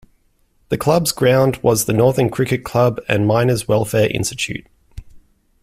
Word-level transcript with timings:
The 0.69 0.79
club's 0.79 1.11
ground 1.11 1.57
was 1.57 1.85
the 1.85 1.93
Norton 1.93 2.31
Cricket 2.31 2.63
Club 2.63 2.99
and 3.07 3.27
Miners 3.27 3.67
Welfare 3.67 4.09
Institute. 4.09 4.65